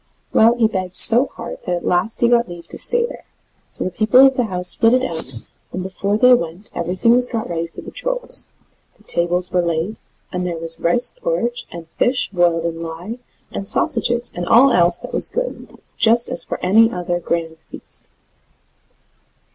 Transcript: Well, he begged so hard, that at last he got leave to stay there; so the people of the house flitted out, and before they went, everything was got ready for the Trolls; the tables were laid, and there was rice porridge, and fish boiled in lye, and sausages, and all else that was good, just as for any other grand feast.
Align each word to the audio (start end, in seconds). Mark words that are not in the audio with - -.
Well, 0.33 0.55
he 0.55 0.65
begged 0.67 0.95
so 0.95 1.27
hard, 1.35 1.59
that 1.67 1.75
at 1.75 1.85
last 1.85 2.21
he 2.21 2.27
got 2.27 2.49
leave 2.49 2.65
to 2.69 2.77
stay 2.79 3.05
there; 3.05 3.23
so 3.69 3.83
the 3.83 3.91
people 3.91 4.25
of 4.25 4.33
the 4.35 4.45
house 4.45 4.73
flitted 4.73 5.03
out, 5.03 5.31
and 5.71 5.83
before 5.83 6.17
they 6.17 6.33
went, 6.33 6.71
everything 6.73 7.11
was 7.13 7.27
got 7.27 7.47
ready 7.47 7.67
for 7.67 7.81
the 7.81 7.91
Trolls; 7.91 8.51
the 8.97 9.03
tables 9.03 9.51
were 9.51 9.61
laid, 9.61 9.97
and 10.31 10.43
there 10.43 10.57
was 10.57 10.79
rice 10.79 11.11
porridge, 11.11 11.67
and 11.71 11.87
fish 11.99 12.31
boiled 12.33 12.65
in 12.65 12.81
lye, 12.81 13.19
and 13.51 13.67
sausages, 13.67 14.33
and 14.35 14.47
all 14.47 14.73
else 14.73 14.97
that 14.97 15.13
was 15.13 15.29
good, 15.29 15.77
just 15.97 16.31
as 16.31 16.43
for 16.43 16.57
any 16.65 16.91
other 16.91 17.19
grand 17.19 17.57
feast. 17.69 18.09